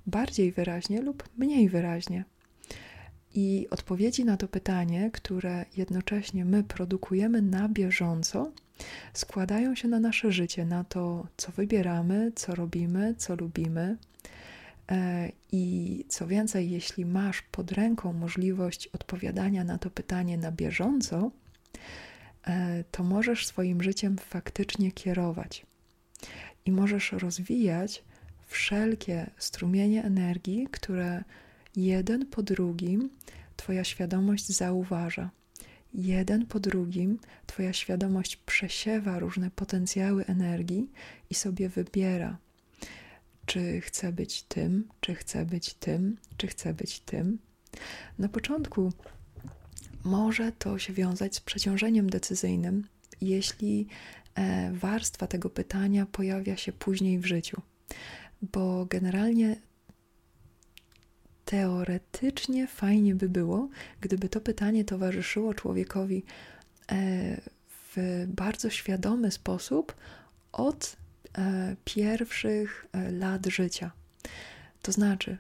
bardziej 0.10 0.51
wyraźnie 0.51 1.01
lub 1.01 1.30
mniej 1.38 1.70
wyraźnie. 1.70 2.24
I 3.36 3.68
odpowiedzi 3.70 4.25
na 4.25 4.38
to 4.38 4.48
pytanie, 4.48 5.12
które 5.13 5.66
jednocześnie 5.78 6.46
my 6.46 6.63
produkujemy 6.63 7.42
na 7.42 7.70
bieżąco, 7.70 8.51
składają 9.13 9.75
się 9.75 9.88
na 9.88 10.00
nasze 10.00 10.32
życie, 10.32 10.66
na 10.66 10.84
to, 10.84 11.28
co 11.38 11.51
wybieramy, 11.51 12.32
co 12.36 12.56
robimy, 12.56 13.16
co 13.18 13.36
lubimy. 13.36 13.98
E, 14.92 15.32
I 15.51 16.06
co 16.08 16.28
więcej, 16.28 16.72
jeśli 16.72 17.06
masz 17.06 17.42
pod 17.42 17.72
ręką 17.72 18.13
możliwość 18.13 18.88
odpowiadania 18.88 19.63
na 19.63 19.78
to 19.78 19.89
pytanie 19.89 20.38
na 20.38 20.51
bieżąco, 20.51 21.32
e, 22.48 22.84
to 22.92 23.04
możesz 23.04 23.48
swoim 23.48 23.84
życiem 23.84 24.18
faktycznie 24.18 24.92
kierować 24.92 25.66
i 26.66 26.72
możesz 26.72 27.12
rozwijać 27.12 28.04
wszelkie 28.50 29.29
strumienie 29.38 30.03
energii, 30.03 30.68
które 30.72 31.24
jeden 31.75 32.25
po 32.25 32.44
drugim 32.44 33.10
Twoja 33.58 33.84
świadomość 33.84 34.48
zauważa. 34.48 35.29
Jeden 35.94 36.46
po 36.46 36.60
drugim 36.60 37.20
Twoja 37.48 37.74
świadomość 37.74 38.36
przesiewa 38.36 39.20
różne 39.20 39.51
potencjały 39.51 40.25
energii 40.25 40.91
i 41.29 41.34
sobie 41.34 41.70
wybiera, 41.70 42.38
czy 43.46 43.82
chce 43.82 44.12
być 44.12 44.44
tym, 44.44 44.88
czy 45.01 45.15
chce 45.15 45.46
być 45.46 45.74
tym, 45.74 46.18
czy 46.38 46.48
chce 46.48 46.74
być 46.74 47.00
tym. 47.00 47.38
Na 48.20 48.29
początku 48.29 48.91
może 50.03 50.51
to 50.51 50.79
się 50.79 50.94
wiązać 50.94 51.36
z 51.36 51.39
przeciążeniem 51.39 52.10
decyzyjnym, 52.10 52.88
jeśli 53.22 53.88
e, 54.36 54.72
warstwa 54.74 55.27
tego 55.27 55.50
pytania 55.50 56.06
pojawia 56.06 56.58
się 56.58 56.72
później 56.72 57.20
w 57.20 57.25
życiu 57.25 57.62
bo 58.41 58.86
generalnie 58.86 59.55
teoretycznie 61.50 62.67
fajnie 62.67 63.15
by 63.15 63.29
było, 63.29 63.69
gdyby 64.01 64.29
to 64.29 64.41
pytanie 64.41 64.86
towarzyszyło 64.86 65.53
człowiekowi 65.53 66.24
e, 66.91 67.41
w 67.96 68.25
bardzo 68.27 68.69
świadomy 68.69 69.31
sposób 69.31 69.96
od 70.51 70.96
e, 71.38 71.75
pierwszych 71.86 72.86
e, 72.91 73.12
lat 73.12 73.46
życia. 73.46 73.91
To 74.81 74.91
znaczy, 74.91 75.38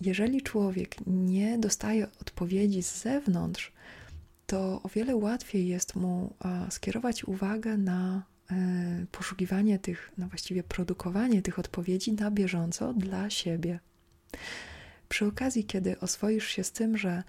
jeżeli 0.00 0.42
człowiek 0.42 0.96
nie 1.06 1.58
dostaje 1.58 2.06
odpowiedzi 2.20 2.82
z 2.82 3.02
zewnątrz, 3.02 3.72
to 4.46 4.82
o 4.82 4.88
wiele 4.88 5.16
łatwiej 5.16 5.68
jest 5.68 5.94
mu 5.96 6.34
skierować 6.70 7.24
uwagę 7.24 7.76
na 7.76 8.22
poszukiwanie 9.12 9.78
tych, 9.78 10.12
no 10.18 10.28
właściwie 10.28 10.62
produkowanie 10.62 11.42
tych 11.42 11.58
odpowiedzi 11.58 12.12
na 12.12 12.30
bieżąco 12.30 12.94
dla 12.94 13.30
siebie. 13.30 13.80
Przy 15.08 15.26
okazji, 15.26 15.64
kiedy 15.64 16.00
oswoisz 16.00 16.46
się 16.46 16.64
z 16.64 16.72
tym, 16.72 16.98
że 16.98 17.22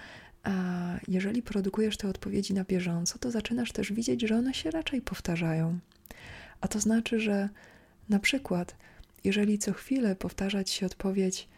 jeżeli 1.08 1.42
produkujesz 1.42 1.98
te 1.98 2.08
odpowiedzi 2.08 2.54
na 2.54 2.64
bieżąco, 2.64 3.20
to 3.20 3.32
zaczynasz 3.32 3.72
też 3.72 3.94
widzieć, 3.94 4.22
że 4.22 4.38
one 4.38 4.54
się 4.54 4.72
raczej 4.72 5.02
powtarzają. 5.02 5.80
A 6.62 6.68
to 6.68 6.80
znaczy, 6.80 7.20
że 7.20 7.50
na 8.10 8.20
przykład, 8.20 8.76
jeżeli 9.24 9.58
co 9.58 9.74
chwilę 9.74 10.16
powtarzać 10.16 10.70
się 10.70 10.86
odpowiedź, 10.86 11.50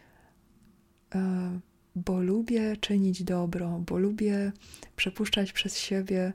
e, 1.16 1.60
bo 1.96 2.22
lubię 2.22 2.78
czynić 2.78 3.24
dobro, 3.24 3.84
bo 3.86 3.98
lubię 3.98 4.52
przepuszczać 4.96 5.54
przez 5.54 5.78
siebie 5.78 6.22
e, 6.28 6.34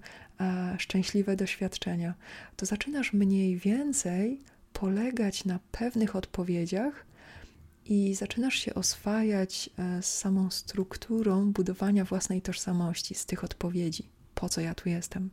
szczęśliwe 0.79 1.37
doświadczenia, 1.37 2.15
to 2.57 2.67
zaczynasz 2.67 3.13
mniej 3.13 3.57
więcej 3.57 4.41
polegać 4.73 5.45
na 5.45 5.59
pewnych 5.73 6.17
odpowiedziach 6.17 7.07
i 7.85 8.15
zaczynasz 8.15 8.55
się 8.55 8.75
oswajać 8.75 9.71
e, 9.79 10.03
z 10.03 10.19
samą 10.19 10.51
strukturą 10.51 11.53
budowania 11.53 12.05
własnej 12.05 12.43
tożsamości, 12.43 13.15
z 13.15 13.27
tych 13.27 13.45
odpowiedzi, 13.45 14.09
po 14.35 14.49
co 14.49 14.61
ja 14.61 14.75
tu 14.75 14.89
jestem. 14.89 15.31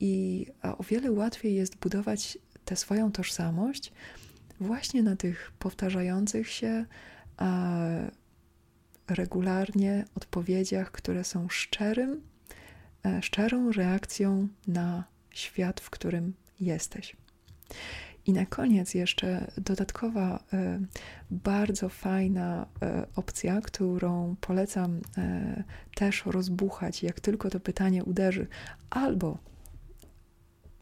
I 0.00 0.46
o 0.62 0.82
wiele 0.82 1.12
łatwiej 1.12 1.54
jest 1.54 1.76
budować 1.76 2.38
tę 2.64 2.76
swoją 2.76 3.12
tożsamość 3.12 3.92
właśnie 4.60 5.02
na 5.02 5.16
tych 5.16 5.52
powtarzających 5.58 6.50
się 6.50 6.84
regularnie 9.08 10.04
odpowiedziach, 10.14 10.92
które 10.92 11.24
są 11.24 11.48
szczerym, 11.48 12.12
e, 12.12 12.33
szczerą 13.20 13.72
reakcją 13.72 14.48
na 14.66 15.04
świat, 15.30 15.80
w 15.80 15.90
którym 15.90 16.34
jesteś. 16.60 17.16
I 18.26 18.32
na 18.32 18.46
koniec 18.46 18.94
jeszcze 18.94 19.50
dodatkowa, 19.58 20.44
e, 20.52 20.80
bardzo 21.30 21.88
fajna 21.88 22.66
e, 22.82 23.06
opcja, 23.16 23.60
którą 23.60 24.36
polecam 24.40 25.00
też 25.94 26.26
rozbuchać, 26.26 27.02
jak 27.02 27.20
tylko 27.20 27.50
to 27.50 27.60
pytanie 27.60 28.04
uderzy, 28.04 28.46
albo 28.90 29.38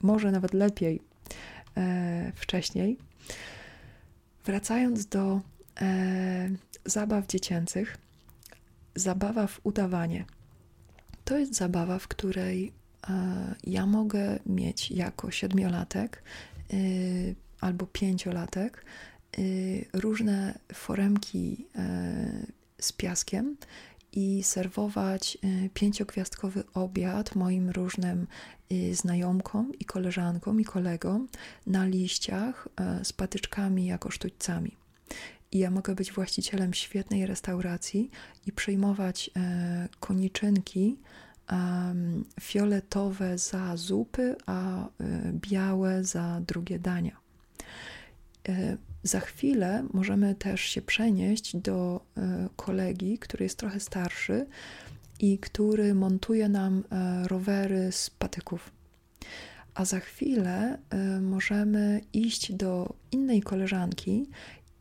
może 0.01 0.31
nawet 0.31 0.55
lepiej 0.55 1.03
wcześniej. 2.35 2.99
Wracając 4.45 5.07
do 5.07 5.41
zabaw 6.85 7.27
dziecięcych, 7.27 7.99
zabawa 8.95 9.47
w 9.47 9.61
udawanie. 9.63 10.25
To 11.33 11.39
jest 11.39 11.55
zabawa, 11.55 11.99
w 11.99 12.09
której 12.09 12.73
e, 13.09 13.55
ja 13.65 13.87
mogę 13.87 14.39
mieć 14.47 14.91
jako 14.91 15.31
siedmiolatek 15.31 16.23
y, 16.73 17.35
albo 17.61 17.87
pięciolatek 17.87 18.85
y, 19.39 19.87
różne 19.93 20.59
foremki 20.75 21.67
e, 21.75 22.47
z 22.81 22.93
piaskiem 22.93 23.57
i 24.13 24.43
serwować 24.43 25.39
y, 25.45 25.71
pięciogwiazdkowy 25.75 26.65
obiad 26.75 27.35
moim 27.35 27.71
różnym 27.71 28.27
znajomkom 28.93 29.73
i 29.81 29.85
koleżankom 29.85 30.61
i 30.61 30.65
kolegom 30.65 31.29
na 31.67 31.85
liściach 31.85 32.69
e, 32.77 33.05
z 33.05 33.13
patyczkami 33.13 33.87
jako 33.87 34.11
sztućcami 34.11 34.77
i 35.53 35.59
ja 35.59 35.71
mogę 35.71 35.95
być 35.95 36.13
właścicielem 36.13 36.75
świetnej 36.75 37.27
restauracji 37.27 38.11
i 38.47 38.53
przyjmować 38.53 39.31
e, 39.37 39.89
koniczynki 40.01 40.99
fioletowe 42.41 43.39
za 43.39 43.77
zupy, 43.77 44.37
a 44.47 44.87
e, 44.87 44.89
białe 45.33 46.05
za 46.05 46.41
drugie 46.47 46.79
dania. 46.79 47.17
E, 48.49 48.77
za 49.03 49.21
chwilę 49.21 49.87
możemy 49.93 50.35
też 50.35 50.61
się 50.61 50.83
przenieść 50.83 51.57
do 51.57 52.01
kolegi, 52.57 53.19
który 53.19 53.45
jest 53.45 53.59
trochę 53.59 53.81
starszy 53.81 54.47
i 55.21 55.39
który 55.39 55.95
montuje 55.95 56.49
nam 56.49 56.85
rowery 57.25 57.93
z 57.93 58.11
patyków. 58.11 58.71
A 59.75 59.85
za 59.85 60.01
chwilę 60.01 60.79
możemy 61.21 62.01
iść 62.13 62.53
do 62.53 62.95
innej 63.13 63.43
koleżanki 63.43 64.27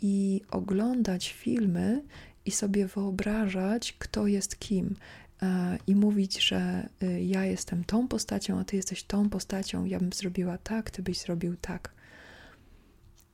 i 0.02 0.42
oglądać 0.52 1.34
filmy 1.34 2.04
i 2.46 2.52
sobie 2.52 2.88
wyobrażać, 2.88 3.94
kto 4.00 4.28
jest 4.28 4.60
kim. 4.60 4.96
E, 5.42 5.78
I 5.88 5.96
mówić, 5.96 6.44
że 6.44 6.90
y, 7.04 7.24
ja 7.24 7.46
jestem 7.46 7.84
tą 7.84 8.08
postacią, 8.08 8.60
a 8.60 8.64
ty 8.64 8.76
jesteś 8.76 9.04
tą 9.04 9.30
postacią, 9.30 9.86
ja 9.86 10.00
bym 10.00 10.14
zrobiła 10.14 10.58
tak, 10.58 10.92
ty 10.92 11.02
byś 11.02 11.20
zrobił 11.20 11.56
tak. 11.56 11.94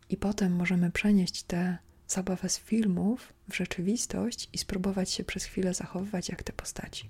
I 0.10 0.18
potem 0.18 0.56
możemy 0.56 0.92
przenieść 0.92 1.44
tę 1.44 1.78
zabawę 2.08 2.50
z 2.50 2.60
filmów 2.60 3.34
w 3.50 3.56
rzeczywistość 3.56 4.50
i 4.54 4.58
spróbować 4.58 5.12
się 5.12 5.24
przez 5.24 5.44
chwilę 5.44 5.74
zachowywać 5.74 6.30
jak 6.30 6.44
te 6.44 6.54
postaci. 6.54 7.10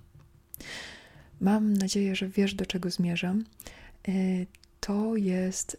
Mam 1.42 1.74
nadzieję, 1.74 2.16
że 2.16 2.28
wiesz, 2.28 2.54
do 2.56 2.66
czego 2.66 2.90
zmierzam. 2.90 3.44
E, 4.08 4.12
to 4.80 5.16
jest 5.16 5.78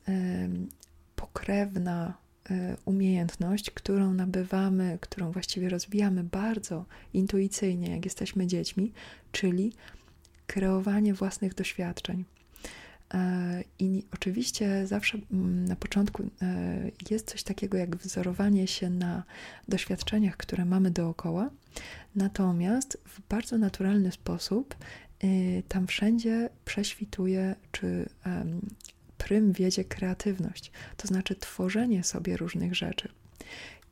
pokrewna 1.17 2.15
E, 2.19 2.28
umiejętność, 2.85 3.71
którą 3.71 4.15
nabywamy, 4.15 4.99
którą 5.01 5.33
właściwie 5.33 5.69
rozwijamy 5.69 6.25
bardzo 6.25 6.85
intuicyjnie, 7.15 7.91
jak 7.91 8.05
jesteśmy 8.05 8.47
dziećmi, 8.47 8.93
czyli 9.33 9.73
kreowanie 10.47 11.15
własnych 11.15 11.55
doświadczeń. 11.55 12.25
E, 13.15 13.65
I 13.79 14.05
oczywiście 14.15 14.87
zawsze 14.87 15.19
mm, 15.33 15.65
na 15.65 15.77
początku 15.77 16.23
e, 16.43 16.91
jest 17.11 17.31
coś 17.31 17.43
takiego 17.43 17.77
jak 17.77 17.97
wzorowanie 17.97 18.67
się 18.67 18.91
na 18.91 19.23
doświadczeniach, 19.69 20.37
które 20.37 20.65
mamy 20.65 20.91
dookoła, 20.91 21.51
natomiast 22.15 22.99
w 23.05 23.21
bardzo 23.29 23.59
naturalny 23.59 24.13
sposób 24.13 24.77
tam 25.69 25.87
wszędzie 25.87 26.49
prześwituje, 26.65 27.55
czy 27.73 28.09
prym 29.19 29.53
wiedzie 29.53 29.85
kreatywność, 29.85 30.73
to 30.97 31.09
znaczy 31.09 31.35
tworzenie 31.35 32.05
sobie 32.05 32.37
różnych 32.37 32.75
rzeczy. 32.75 33.09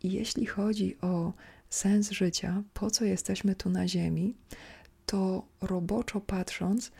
I 0.02 0.12
jeśli 0.12 0.46
chodzi 0.46 0.96
o 1.00 1.32
sens 1.70 2.10
życia, 2.10 2.62
po 2.74 2.90
co 2.90 3.04
jesteśmy 3.04 3.54
tu 3.54 3.70
na 3.70 3.88
Ziemi, 3.88 4.34
to 5.06 5.46
roboczo 5.60 6.20
patrząc, 6.20 6.92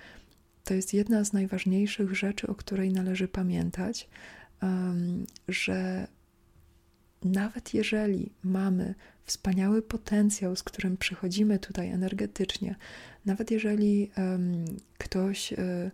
to 0.65 0.75
jest 0.75 0.95
jedna 0.95 1.25
z 1.25 1.33
najważniejszych 1.33 2.15
rzeczy, 2.15 2.47
o 2.47 2.55
której 2.55 2.93
należy 2.93 3.29
pamiętać, 3.29 4.09
że 5.49 6.07
nawet 7.25 7.75
jeżeli 7.75 8.33
mamy 8.43 8.95
wspaniały 9.25 9.83
potencjał, 9.83 10.57
z 10.57 10.63
którym 10.63 10.97
przychodzimy 10.97 11.59
tutaj 11.59 11.91
energetycznie, 11.91 12.77
nawet 13.27 13.51
jeżeli 13.51 14.11
ktoś 14.99 15.53
e, 15.53 15.91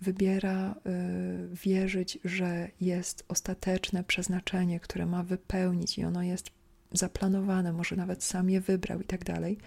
wybiera 0.00 0.74
y, 0.74 1.56
wierzyć, 1.56 2.18
że 2.24 2.68
jest 2.80 3.24
ostateczne 3.28 4.04
przeznaczenie, 4.04 4.80
które 4.80 5.06
ma 5.06 5.22
wypełnić 5.22 5.98
i 5.98 6.04
ono 6.04 6.22
jest 6.22 6.50
zaplanowane, 6.92 7.72
może 7.72 7.96
nawet 7.96 8.24
sam 8.24 8.50
je 8.50 8.60
wybrał 8.60 9.00
i 9.00 9.04
tak 9.04 9.24
dalej, 9.24 9.58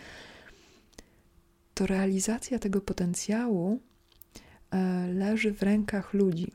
to 1.74 1.88
realizacja 1.88 2.60
tego 2.60 2.82
potencjału 2.82 3.80
y, 3.80 5.13
leży 5.13 5.54
w 5.54 5.63
rękach 5.63 6.13
ludzi. 6.13 6.52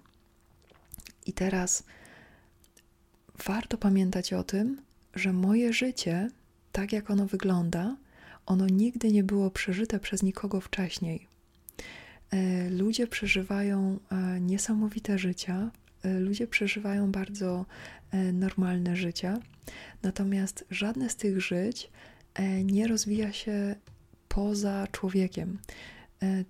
I 1.27 1.33
teraz 1.33 1.85
warto 3.47 3.79
pamiętać 3.79 4.33
o 4.33 4.45
tym, 4.45 4.83
że 5.15 5.33
moje 5.33 5.73
życie, 5.73 6.31
tak 6.73 6.93
jak 6.93 7.11
ono 7.11 7.27
wygląda, 7.27 7.97
ono 8.47 8.67
nigdy 8.67 9.13
nie 9.13 9.25
było 9.25 9.51
przeżyte 9.51 10.01
przez 10.01 10.23
nikogo 10.23 10.61
wcześniej. 10.61 11.32
E, 12.33 12.71
ludzie 12.71 13.07
przeżywają 13.07 13.99
e, 14.11 14.40
niesamowite 14.40 15.18
życia, 15.18 15.71
e, 16.03 16.21
ludzie 16.21 16.47
przeżywają 16.47 17.12
bardzo 17.12 17.66
normalne 18.33 18.97
życia, 18.97 19.40
natomiast 20.03 20.64
żadne 20.71 21.11
z 21.11 21.16
tych 21.16 21.40
żyć 21.40 21.90
nie 22.64 22.88
rozwija 22.88 23.33
się 23.33 23.75
poza 24.29 24.87
człowiekiem. 24.92 25.59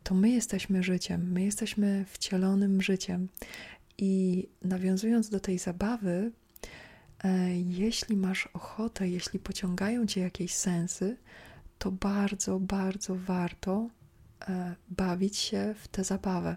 To 0.03 0.15
my 0.15 0.31
jesteśmy 0.31 0.83
życiem, 0.83 1.33
my 1.33 1.43
jesteśmy 1.45 2.05
wcielonym 2.09 2.83
życiem. 2.83 3.29
I 3.99 4.47
nawiązując 4.63 5.31
do 5.31 5.41
tej 5.41 5.59
zabawy, 5.59 6.33
jeśli 7.65 8.17
masz 8.17 8.47
ochotę, 8.47 9.09
jeśli 9.09 9.39
pociągają 9.39 10.07
cię 10.07 10.21
jakieś 10.21 10.55
sensy, 10.55 11.17
to 11.79 11.93
bardzo, 11.93 12.61
bardzo 12.61 13.15
warto 13.15 13.89
bawić 14.89 15.37
się 15.37 15.75
w 15.79 15.89
tę 15.89 16.05
zabawę 16.05 16.57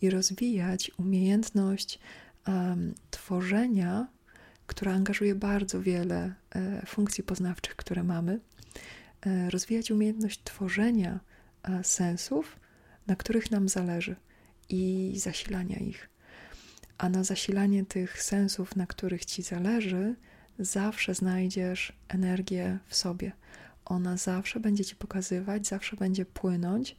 i 0.00 0.10
rozwijać 0.10 0.90
umiejętność 0.98 1.98
um, 2.46 2.94
tworzenia, 3.10 4.08
która 4.66 4.92
angażuje 4.92 5.34
bardzo 5.34 5.82
wiele 5.82 6.34
e, 6.54 6.86
funkcji 6.86 7.24
poznawczych, 7.24 7.76
które 7.76 8.04
mamy, 8.04 8.40
rozwijać 9.50 9.90
umiejętność 9.90 10.40
tworzenia 10.44 11.20
sensów, 11.82 12.56
na 13.06 13.16
których 13.16 13.50
nam 13.50 13.68
zależy 13.68 14.16
i 14.68 15.12
zasilania 15.16 15.76
ich. 15.76 16.08
A 16.98 17.08
na 17.08 17.24
zasilanie 17.24 17.84
tych 17.86 18.22
sensów, 18.22 18.76
na 18.76 18.86
których 18.86 19.24
ci 19.24 19.42
zależy, 19.42 20.14
zawsze 20.58 21.14
znajdziesz 21.14 21.92
energię 22.08 22.78
w 22.86 22.94
sobie. 22.94 23.32
Ona 23.88 24.16
zawsze 24.16 24.60
będzie 24.60 24.84
ci 24.84 24.96
pokazywać, 24.96 25.66
zawsze 25.66 25.96
będzie 25.96 26.26
płynąć, 26.26 26.96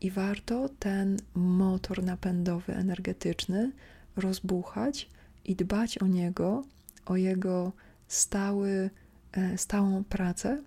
i 0.00 0.10
warto 0.10 0.68
ten 0.68 1.16
motor 1.34 2.02
napędowy, 2.02 2.74
energetyczny 2.74 3.72
rozbuchać 4.16 5.08
i 5.44 5.56
dbać 5.56 5.98
o 5.98 6.06
niego, 6.06 6.64
o 7.06 7.16
jego 7.16 7.72
stały, 8.08 8.90
e, 9.32 9.58
stałą 9.58 10.04
pracę 10.04 10.62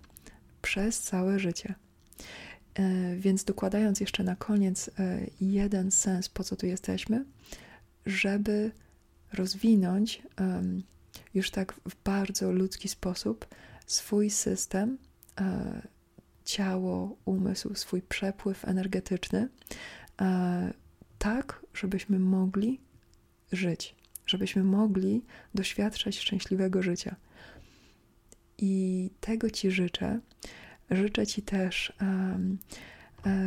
przez 0.62 1.00
całe 1.00 1.38
życie. 1.38 1.74
E, 2.74 3.16
więc 3.16 3.44
dokładając 3.44 4.00
jeszcze 4.00 4.24
na 4.24 4.36
koniec 4.36 4.90
e, 4.98 5.20
jeden 5.40 5.90
sens, 5.90 6.28
po 6.28 6.44
co 6.44 6.56
tu 6.56 6.66
jesteśmy, 6.66 7.24
żeby 8.06 8.70
rozwinąć 9.32 10.22
już 11.34 11.50
tak 11.50 11.72
w 11.72 12.02
bardzo 12.04 12.52
ludzki 12.52 12.88
sposób 12.88 13.46
swój 13.86 14.30
system, 14.30 14.98
ciało, 16.44 17.16
umysł, 17.24 17.74
swój 17.74 18.02
przepływ 18.02 18.64
energetyczny, 18.64 19.48
tak, 21.18 21.64
żebyśmy 21.74 22.18
mogli 22.18 22.80
żyć, 23.52 23.94
żebyśmy 24.26 24.64
mogli 24.64 25.24
doświadczać 25.54 26.18
szczęśliwego 26.18 26.82
życia. 26.82 27.16
I 28.58 29.10
tego 29.20 29.50
Ci 29.50 29.70
życzę. 29.70 30.20
Życzę 30.90 31.26
Ci 31.26 31.42
też 31.42 31.92
um, 32.00 32.58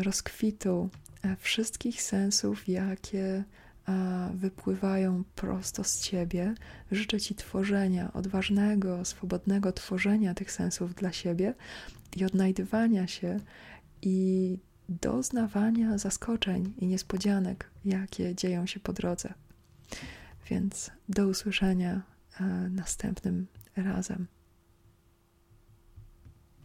rozkwitu 0.04 0.90
e, 1.24 1.36
wszystkich 1.36 2.02
sensów, 2.02 2.68
jakie 2.68 3.44
wypływają 4.34 5.24
prosto 5.36 5.84
z 5.84 6.02
Ciebie. 6.02 6.56
Życzę 6.92 7.20
Ci 7.20 7.36
tworzenia, 7.36 8.14
odważnego, 8.14 9.06
swobodnego 9.06 9.72
tworzenia 9.72 10.34
tych 10.34 10.52
sensów 10.52 10.96
dla 10.96 11.12
siebie 11.12 11.54
i 12.16 12.26
odnajdywania 12.26 13.08
się 13.08 13.40
i 14.02 14.58
doznawania 14.90 15.98
zaskoczeń 15.98 16.74
i 16.78 16.88
niespodzianek, 16.88 17.70
jakie 17.86 18.36
dzieją 18.36 18.66
się 18.66 18.80
po 18.80 18.94
drodze. 18.94 19.34
Więc 20.50 20.92
do 21.10 21.28
usłyszenia 21.28 22.02
e, 22.40 22.44
następnym 22.70 23.48
razem. 23.76 24.28